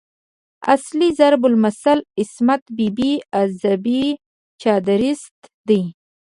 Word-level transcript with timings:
اصلي 0.65 1.09
ضرب 1.19 1.45
المثل 1.45 1.99
"عصمت 2.19 2.63
بي 2.77 2.87
بي 2.97 3.11
از 3.41 3.55
بې 3.83 4.03
چادريست" 4.61 5.37
دی. 5.67 5.81